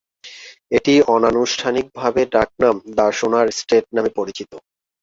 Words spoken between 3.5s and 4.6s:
State" নামে পরিচিত।